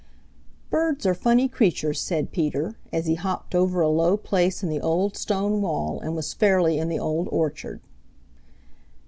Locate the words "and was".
5.99-6.33